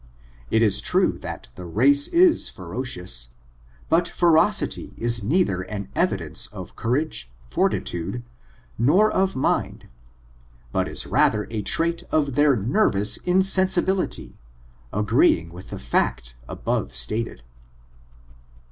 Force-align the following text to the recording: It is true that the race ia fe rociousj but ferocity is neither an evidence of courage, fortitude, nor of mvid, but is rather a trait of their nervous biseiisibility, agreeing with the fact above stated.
It 0.49 0.63
is 0.63 0.81
true 0.81 1.19
that 1.19 1.49
the 1.53 1.63
race 1.67 2.11
ia 2.11 2.31
fe 2.33 2.53
rociousj 2.63 3.27
but 3.87 4.07
ferocity 4.07 4.95
is 4.97 5.21
neither 5.21 5.61
an 5.61 5.89
evidence 5.95 6.47
of 6.47 6.75
courage, 6.75 7.29
fortitude, 7.51 8.23
nor 8.79 9.11
of 9.11 9.35
mvid, 9.35 9.83
but 10.71 10.87
is 10.87 11.05
rather 11.05 11.45
a 11.51 11.61
trait 11.61 12.01
of 12.09 12.33
their 12.33 12.55
nervous 12.55 13.19
biseiisibility, 13.19 14.33
agreeing 14.91 15.51
with 15.53 15.69
the 15.69 15.77
fact 15.77 16.33
above 16.49 16.95
stated. 16.95 17.43